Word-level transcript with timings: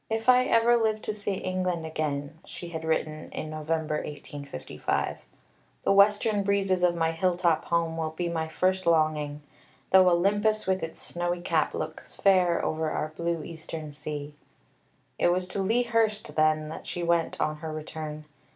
IV 0.09 0.21
"If 0.21 0.29
ever 0.29 0.71
I 0.71 0.75
live 0.81 1.03
to 1.03 1.13
see 1.13 1.35
England 1.35 1.85
again," 1.85 2.39
she 2.43 2.69
had 2.69 2.83
written 2.83 3.29
in 3.31 3.51
November 3.51 3.97
1855, 3.97 5.19
"the 5.83 5.91
western 5.91 6.41
breezes 6.41 6.81
of 6.81 6.95
my 6.95 7.11
hill 7.11 7.37
top 7.37 7.65
home 7.65 7.97
will 7.97 8.09
be 8.09 8.27
my 8.27 8.47
first 8.47 8.87
longing, 8.87 9.43
though 9.91 10.09
Olympus 10.09 10.65
with 10.65 10.81
its 10.81 10.99
snowy 10.99 11.41
cap 11.41 11.75
looks 11.75 12.15
fair 12.15 12.65
over 12.65 12.89
our 12.89 13.09
blue 13.15 13.43
Eastern 13.43 13.91
sea." 13.93 14.33
It 15.19 15.27
was 15.27 15.47
to 15.49 15.61
Lea 15.61 15.83
Hurst, 15.83 16.35
then, 16.35 16.69
that 16.69 16.87
she 16.87 17.03
went 17.03 17.39
on 17.39 17.57
her 17.57 17.71
return. 17.71 18.25